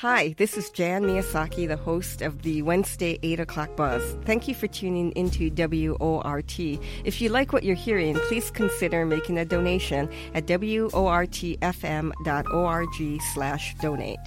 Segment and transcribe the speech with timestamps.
[0.00, 4.16] Hi, this is Jan Miyasaki, the host of the Wednesday 8 o'clock buzz.
[4.24, 6.58] Thank you for tuning into WORT.
[7.04, 11.42] If you like what you're hearing, please consider making a donation at wortfm.org
[13.34, 14.18] slash donate.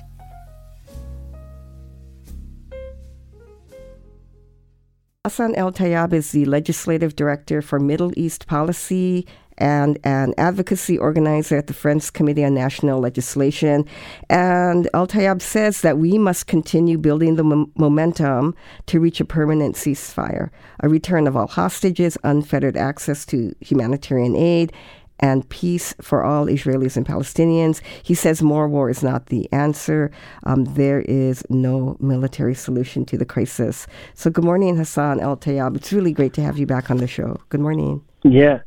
[5.26, 9.26] Hassan El Tayyab is the Legislative Director for Middle East Policy
[9.58, 13.86] and an advocacy organizer at the Friends Committee on National Legislation.
[14.30, 18.56] And El Tayyab says that we must continue building the m- momentum
[18.88, 20.50] to reach a permanent ceasefire,
[20.82, 24.74] a return of all hostages, unfettered access to humanitarian aid,
[25.20, 27.82] and peace for all Israelis and Palestinians.
[28.04, 30.12] He says more war is not the answer.
[30.44, 33.88] Um, there is no military solution to the crisis.
[34.16, 35.78] So, good morning, Hassan El Tayyab.
[35.78, 37.40] It's really great to have you back on the show.
[37.50, 38.04] Good morning.
[38.24, 38.60] Yeah,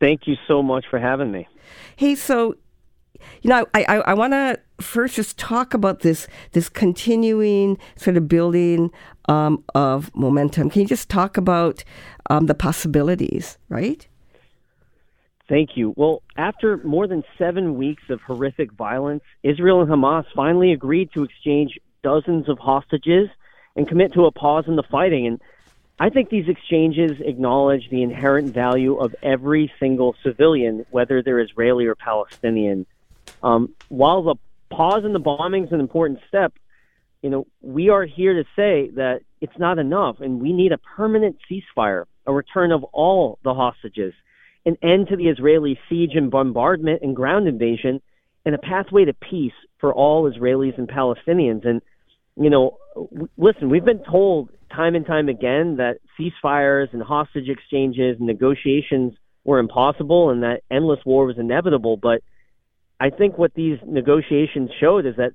[0.00, 1.46] Thank you so much for having me.
[1.96, 2.56] Hey, so
[3.42, 8.16] you know, I, I, I want to first just talk about this this continuing sort
[8.16, 8.90] of building
[9.28, 10.70] um, of momentum.
[10.70, 11.84] Can you just talk about
[12.30, 14.06] um, the possibilities, right?
[15.48, 15.92] Thank you.
[15.96, 21.24] Well, after more than seven weeks of horrific violence, Israel and Hamas finally agreed to
[21.24, 23.28] exchange dozens of hostages
[23.74, 25.26] and commit to a pause in the fighting.
[25.26, 25.40] And
[26.00, 31.84] I think these exchanges acknowledge the inherent value of every single civilian, whether they're Israeli
[31.84, 32.86] or Palestinian.
[33.42, 34.36] Um, while the
[34.70, 36.54] pause in the bombing is an important step,
[37.20, 40.78] you know, we are here to say that it's not enough, and we need a
[40.78, 44.14] permanent ceasefire, a return of all the hostages,
[44.64, 48.00] an end to the Israeli siege and bombardment and ground invasion,
[48.46, 51.66] and a pathway to peace for all Israelis and Palestinians.
[51.66, 51.82] And
[52.36, 57.48] you know, w- listen, we've been told time and time again that ceasefires and hostage
[57.48, 59.14] exchanges and negotiations
[59.44, 61.96] were impossible and that endless war was inevitable.
[61.96, 62.22] But
[62.98, 65.32] I think what these negotiations showed is that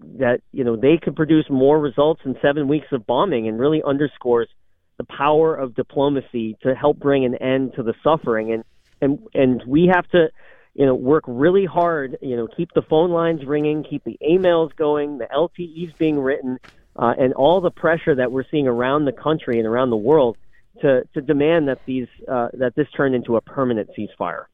[0.00, 3.82] that you know they could produce more results in seven weeks of bombing and really
[3.84, 4.48] underscores
[4.96, 8.64] the power of diplomacy to help bring an end to the suffering and
[9.00, 10.28] and and we have to
[10.74, 14.74] you know work really hard you know keep the phone lines ringing keep the emails
[14.76, 16.58] going the LTEs being written
[16.96, 20.36] uh, and all the pressure that we're seeing around the country and around the world
[20.80, 24.44] to, to demand that these uh, that this turn into a permanent ceasefire.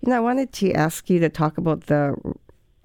[0.00, 2.14] You know, I wanted to ask you to talk about the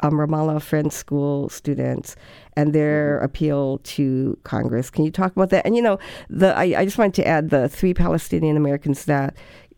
[0.01, 2.15] um, Ramallah Friends School students
[2.55, 3.25] and their mm-hmm.
[3.25, 4.89] appeal to Congress.
[4.89, 5.65] Can you talk about that?
[5.65, 9.35] And you know, the I, I just wanted to add the three Palestinian Americans that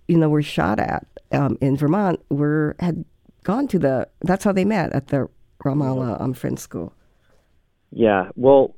[0.08, 3.06] you know were shot at um, in Vermont were had
[3.44, 4.08] gone to the.
[4.22, 5.30] That's how they met at the
[5.64, 6.94] Ramallah um, Friends School.
[7.92, 8.76] Yeah, well,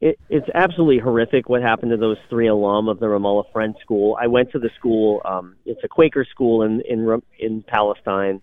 [0.00, 4.16] it, it's absolutely horrific what happened to those three alum of the Ramallah Friends School.
[4.20, 5.22] I went to the school.
[5.24, 8.40] Um, it's a Quaker school in in in Palestine.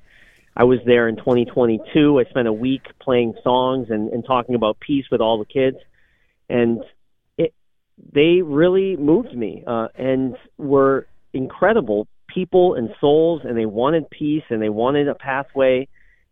[0.55, 2.19] I was there in 2022.
[2.19, 5.77] I spent a week playing songs and, and talking about peace with all the kids,
[6.49, 6.81] and
[7.37, 7.53] it
[8.13, 14.43] they really moved me uh, and were incredible people and souls, and they wanted peace
[14.49, 15.87] and they wanted a pathway,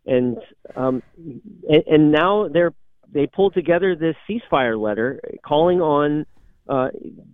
[0.06, 0.38] and
[0.76, 1.02] um,
[1.68, 2.72] and, and now they're
[3.12, 6.26] they pulled together this ceasefire letter calling on
[6.68, 6.88] uh,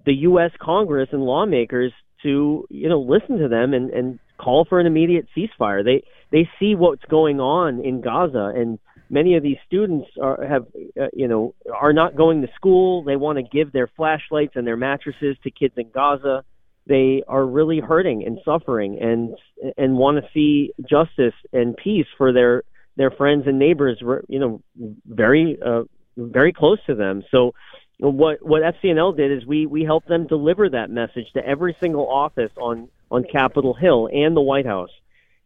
[0.07, 0.53] the U.S.
[0.61, 1.93] Congress and lawmakers
[2.23, 5.85] to you know listen to them and, and call for an immediate ceasefire.
[5.85, 8.79] They they see what's going on in Gaza, and
[9.11, 10.67] many of these students are have
[11.01, 13.05] uh, you know are not going to school.
[13.05, 16.45] They want to give their flashlights and their mattresses to kids in Gaza.
[16.87, 19.37] They are really hurting and suffering, and
[19.79, 22.63] and want to see justice and peace for their
[22.97, 24.63] their friends and neighbors you know,
[25.07, 25.83] very, uh,
[26.17, 27.25] very close to them.
[27.31, 27.55] So
[27.99, 32.09] what what FCNL did is we we helped them deliver that message to every single
[32.09, 34.91] office on on Capitol Hill and the White House.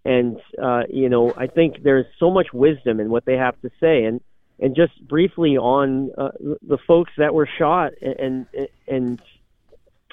[0.04, 3.70] And uh, you know, I think there's so much wisdom in what they have to
[3.80, 4.04] say.
[4.04, 4.20] And
[4.58, 6.30] and just briefly on uh,
[6.66, 9.22] the folks that were shot and and and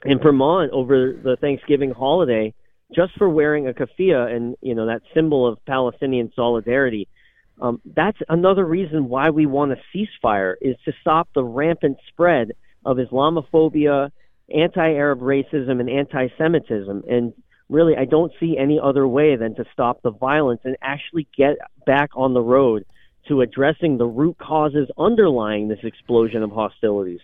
[0.06, 2.54] in Vermont over the Thanksgiving holiday,
[2.94, 7.08] just for wearing a keffiyeh and you know that symbol of Palestinian solidarity.
[7.62, 12.52] Um, that's another reason why we want a ceasefire is to stop the rampant spread
[12.84, 14.12] of Islamophobia,
[14.54, 17.04] anti-Arab racism, and anti-Semitism.
[17.10, 17.34] And
[17.70, 21.56] really, I don't see any other way than to stop the violence and actually get
[21.86, 22.86] back on the road
[23.30, 27.22] to addressing the root causes underlying this explosion of hostilities.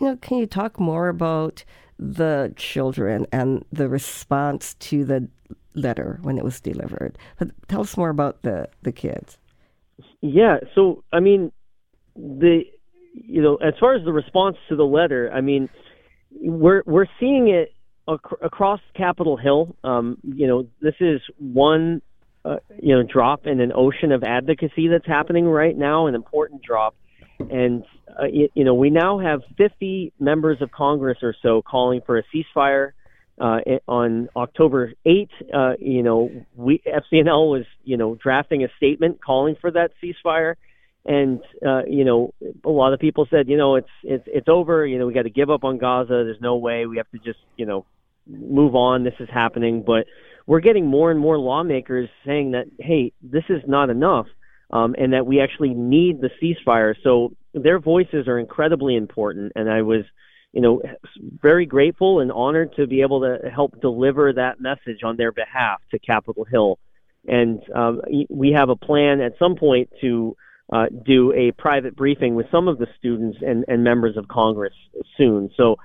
[0.00, 1.64] You know, can you talk more about
[1.98, 5.28] the children and the response to the
[5.74, 7.16] letter when it was delivered.
[7.38, 9.38] But tell us more about the the kids.
[10.20, 11.52] Yeah, so I mean,
[12.16, 12.62] the
[13.12, 15.68] you know, as far as the response to the letter, I mean,
[16.30, 17.74] we're we're seeing it
[18.08, 19.76] ac- across Capitol Hill.
[19.84, 22.02] Um, you know, this is one
[22.44, 26.62] uh, you know drop in an ocean of advocacy that's happening right now, an important
[26.62, 26.94] drop.
[27.38, 27.84] And
[28.18, 32.18] uh, you, you, know, we now have 50 members of Congress or so calling for
[32.18, 32.92] a ceasefire.
[33.40, 33.58] Uh,
[33.88, 39.56] on October 8th, uh, you know, we FCNL was, you know, drafting a statement calling
[39.58, 40.56] for that ceasefire,
[41.06, 44.86] and uh, you know, a lot of people said, you know, it's it's it's over.
[44.86, 46.08] You know, we got to give up on Gaza.
[46.08, 46.84] There's no way.
[46.84, 47.86] We have to just, you know,
[48.26, 49.04] move on.
[49.04, 50.04] This is happening, but
[50.46, 54.26] we're getting more and more lawmakers saying that, hey, this is not enough
[54.72, 56.94] um, and that we actually need the ceasefire.
[57.02, 60.04] So their voices are incredibly important, and I was,
[60.52, 60.82] you know,
[61.40, 65.80] very grateful and honored to be able to help deliver that message on their behalf
[65.90, 66.78] to Capitol Hill.
[67.26, 70.36] And um, we have a plan at some point to
[70.72, 74.74] uh, do a private briefing with some of the students and, and members of Congress
[75.16, 75.50] soon.
[75.56, 75.76] So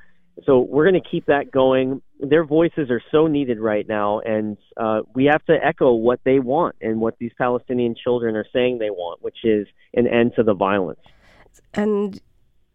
[0.45, 2.01] so we're going to keep that going.
[2.19, 6.39] Their voices are so needed right now, and uh, we have to echo what they
[6.39, 10.43] want and what these Palestinian children are saying they want, which is an end to
[10.43, 10.99] the violence.
[11.73, 12.19] And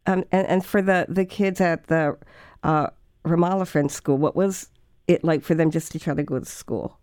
[0.06, 2.17] um, and, and for the, the kids at the
[2.62, 2.88] uh,
[3.25, 4.71] Ramallah Friends School, what was
[5.06, 6.99] it like for them just to try to go to school?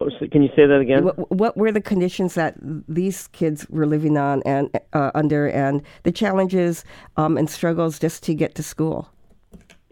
[0.00, 1.04] Oh, can you say that again?
[1.04, 2.56] What, what, were the conditions that
[2.88, 6.84] these kids were living on and uh, under, and the challenges
[7.16, 9.08] um, and struggles just to get to school?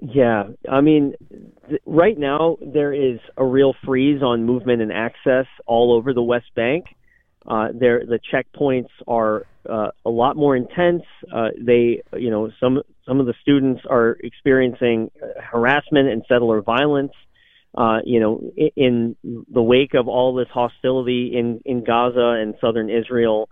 [0.01, 1.15] Yeah, I mean,
[1.69, 6.23] th- right now there is a real freeze on movement and access all over the
[6.23, 6.87] West Bank.
[7.47, 11.03] Uh, the checkpoints are uh, a lot more intense.
[11.35, 15.11] Uh, they, you know, some some of the students are experiencing
[15.51, 17.13] harassment and settler violence
[17.77, 22.91] uh, you know, in, the wake of all this hostility in, in Gaza and southern
[22.91, 23.49] Israel.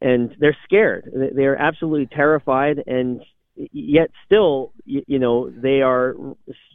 [0.00, 1.12] And they're scared.
[1.34, 2.82] They're absolutely terrified.
[2.86, 3.20] And
[3.56, 6.14] yet still, you, you know, they are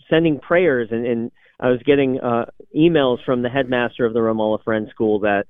[0.09, 0.89] sending prayers.
[0.91, 2.45] And, and I was getting uh,
[2.75, 5.45] emails from the headmaster of the Ramallah Friends School that,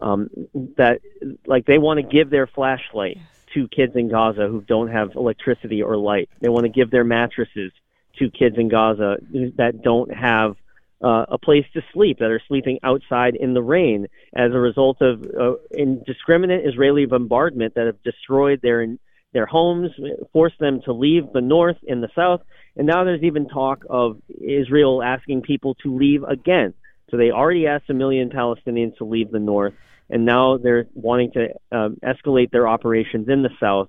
[0.00, 0.30] um,
[0.76, 1.00] that
[1.46, 3.18] like they want to give their flashlight
[3.54, 6.28] to kids in Gaza who don't have electricity or light.
[6.40, 7.72] They want to give their mattresses
[8.18, 9.16] to kids in Gaza
[9.56, 10.56] that don't have
[11.02, 15.00] uh, a place to sleep, that are sleeping outside in the rain as a result
[15.00, 18.86] of uh, indiscriminate Israeli bombardment that have destroyed their
[19.32, 19.92] their homes,
[20.32, 22.42] forced them to leave the north and the south,
[22.76, 26.74] and now there's even talk of Israel asking people to leave again.
[27.10, 29.74] So they already asked a million Palestinians to leave the north,
[30.08, 33.88] and now they're wanting to um, escalate their operations in the south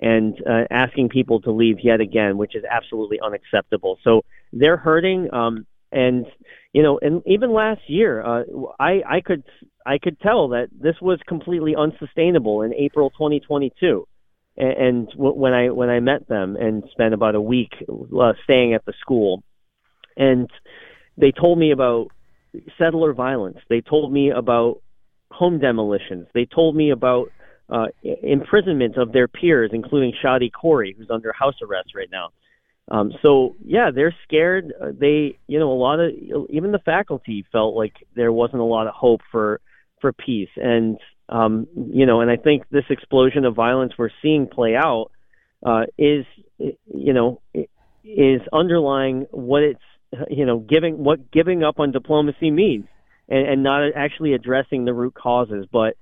[0.00, 3.98] and uh, asking people to leave yet again, which is absolutely unacceptable.
[4.02, 4.22] So
[4.52, 5.32] they're hurting.
[5.32, 6.26] Um, and
[6.72, 8.44] you know, and even last year, uh,
[8.78, 9.42] I I could
[9.84, 14.06] I could tell that this was completely unsustainable in April 2022.
[14.56, 18.84] And, when I when I met them and spent about a week uh, staying at
[18.84, 19.42] the school,
[20.16, 20.50] and
[21.16, 22.08] they told me about
[22.78, 23.58] settler violence.
[23.68, 24.82] They told me about
[25.30, 26.26] home demolitions.
[26.34, 27.30] They told me about
[27.68, 32.30] uh, imprisonment of their peers, including Shadi Corey, who's under house arrest right now.
[32.90, 34.72] Um, so yeah, they're scared.
[34.80, 36.10] Uh, they, you know, a lot of
[36.48, 39.60] even the faculty felt like there wasn't a lot of hope for
[40.00, 40.98] for peace, and
[41.30, 45.12] um, you know, and I think this explosion of violence we're seeing play out
[45.64, 46.26] uh, is,
[46.58, 47.40] you know,
[48.04, 49.80] is underlying what it's,
[50.28, 52.86] you know, giving what giving up on diplomacy means,
[53.28, 55.96] and, and not actually addressing the root causes, but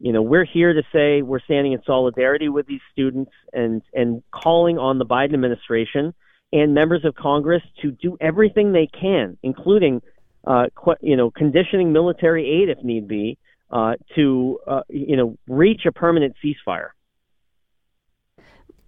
[0.00, 4.22] you know, we're here to say we're standing in solidarity with these students and and
[4.30, 6.14] calling on the Biden administration
[6.52, 10.00] and members of Congress to do everything they can, including,
[10.46, 10.66] uh,
[11.00, 13.36] you know, conditioning military aid if need be,
[13.70, 16.88] uh, to, uh, you know, reach a permanent ceasefire.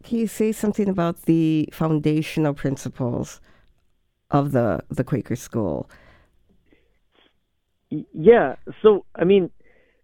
[0.03, 3.41] Can you say something about the foundational principles
[4.31, 5.89] of the the Quaker school?
[7.91, 8.57] Yeah.
[8.83, 9.51] So, I mean,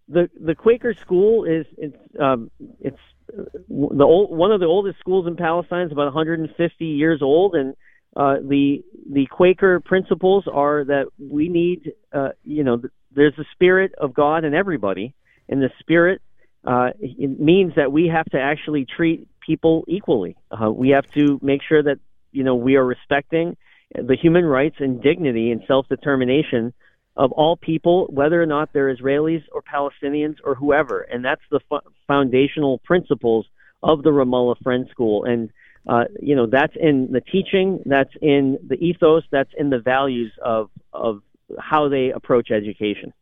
[0.07, 5.27] the the Quaker school is it's um, it's the old, one of the oldest schools
[5.27, 7.75] in Palestine is about 150 years old, and
[8.15, 12.81] uh, the the Quaker principles are that we need, uh, you know,
[13.13, 15.13] there's the spirit of God in everybody,
[15.49, 16.21] and the spirit
[16.65, 20.35] uh, it means that we have to actually treat people equally.
[20.51, 21.99] Uh, we have to make sure that
[22.31, 23.55] you know we are respecting
[23.93, 26.73] the human rights and dignity and self determination
[27.15, 31.01] of all people, whether or not they're Israelis or Palestinians or whoever.
[31.01, 31.59] And that's the
[32.05, 33.47] foundational principles
[33.81, 35.23] of the Ramallah Friend School.
[35.23, 35.49] And,
[35.87, 40.31] uh, you know, that's in the teaching, that's in the ethos, that's in the values
[40.43, 41.21] of, of
[41.59, 43.13] how they approach education.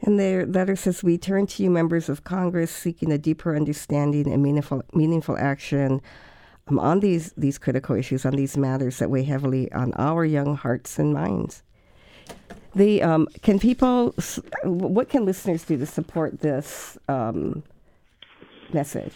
[0.00, 4.30] And their letter says, We turn to you, members of Congress, seeking a deeper understanding
[4.30, 6.00] and meaningful, meaningful action
[6.68, 10.56] um, on these, these critical issues, on these matters that weigh heavily on our young
[10.56, 11.62] hearts and minds.
[12.74, 14.14] The um, can people?
[14.62, 17.62] What can listeners do to support this um,
[18.70, 19.14] message?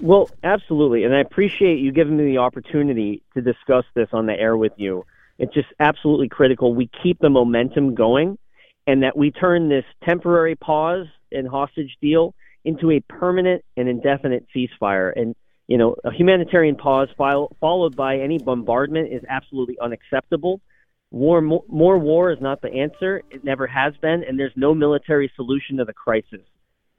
[0.00, 1.04] Well, absolutely.
[1.04, 4.72] And I appreciate you giving me the opportunity to discuss this on the air with
[4.76, 5.04] you.
[5.38, 8.38] It's just absolutely critical we keep the momentum going
[8.86, 12.34] and that we turn this temporary pause and hostage deal
[12.64, 15.12] into a permanent and indefinite ceasefire.
[15.14, 15.34] And,
[15.68, 20.60] you know, a humanitarian pause followed by any bombardment is absolutely unacceptable.
[21.10, 23.22] War, more, more war is not the answer.
[23.30, 26.40] It never has been, and there's no military solution to the crisis.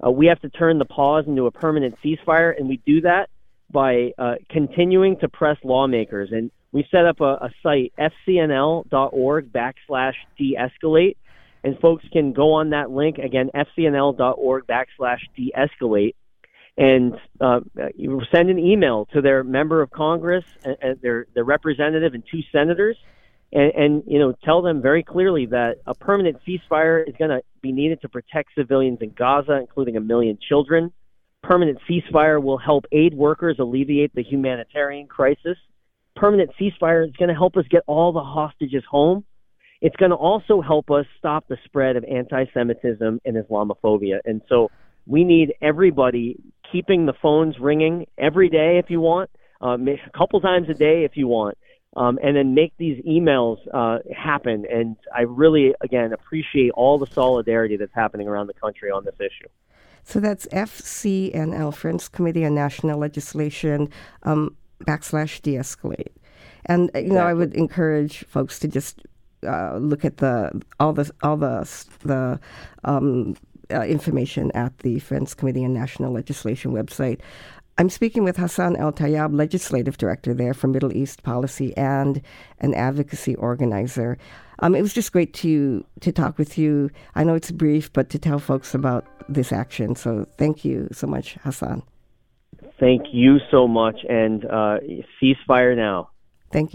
[0.06, 3.30] Uh, we have to turn the pause into a permanent ceasefire, and we do that
[3.72, 6.30] by uh, continuing to press lawmakers.
[6.32, 11.18] And we set up a, a site, fcnl.org backslash de-escalate,
[11.64, 16.16] and folks can go on that link again, fcnl.org backslash de-escalate,
[16.78, 17.60] and uh,
[18.32, 22.42] send an email to their member of Congress, and, and their their representative, and two
[22.52, 22.96] senators,
[23.52, 27.42] and, and you know tell them very clearly that a permanent ceasefire is going to
[27.62, 30.94] be needed to protect civilians in Gaza, including a million children.
[31.42, 35.58] Permanent ceasefire will help aid workers alleviate the humanitarian crisis.
[36.16, 39.24] Permanent ceasefire is going to help us get all the hostages home.
[39.80, 44.20] It's going to also help us stop the spread of anti-Semitism and Islamophobia.
[44.26, 44.70] And so
[45.08, 46.38] we need everybody
[46.72, 49.30] keeping the phones ringing every day if you want,
[49.62, 51.58] uh, a couple times a day if you want
[51.98, 54.66] um, and then make these emails uh, happen.
[54.72, 59.16] And I really, again, appreciate all the solidarity that's happening around the country on this
[59.20, 59.50] issue.
[60.04, 63.90] So that's FCNL, Friends Committee on National Legislation,
[64.24, 66.14] um, backslash de-escalate.
[66.66, 69.02] And you know, I would encourage folks to just
[69.44, 72.40] uh, look at the all the all the the
[72.84, 73.36] um,
[73.72, 77.20] uh, information at the Friends Committee on National Legislation website.
[77.80, 82.22] I'm speaking with Hassan El Tayyab, Legislative Director there for Middle East Policy and
[82.60, 84.18] an advocacy organizer.
[84.60, 86.90] Um, it was just great to to talk with you.
[87.14, 89.96] I know it's brief, but to tell folks about this action.
[89.96, 91.84] So thank you so much, Hassan.
[92.80, 94.78] Thank you so much, and uh,
[95.22, 96.10] ceasefire now.